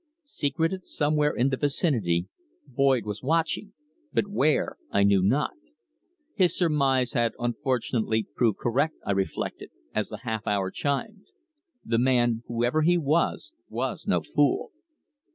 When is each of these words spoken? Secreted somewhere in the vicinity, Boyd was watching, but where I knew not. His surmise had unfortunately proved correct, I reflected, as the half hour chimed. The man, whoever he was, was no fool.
Secreted 0.25 0.87
somewhere 0.87 1.29
in 1.31 1.49
the 1.49 1.57
vicinity, 1.57 2.25
Boyd 2.65 3.05
was 3.05 3.21
watching, 3.21 3.73
but 4.11 4.25
where 4.27 4.77
I 4.89 5.03
knew 5.03 5.21
not. 5.21 5.51
His 6.33 6.57
surmise 6.57 7.13
had 7.13 7.33
unfortunately 7.37 8.25
proved 8.33 8.57
correct, 8.57 8.95
I 9.05 9.11
reflected, 9.11 9.69
as 9.93 10.09
the 10.09 10.21
half 10.23 10.47
hour 10.47 10.71
chimed. 10.71 11.27
The 11.85 11.99
man, 11.99 12.41
whoever 12.47 12.81
he 12.81 12.97
was, 12.97 13.53
was 13.69 14.07
no 14.07 14.21
fool. 14.23 14.71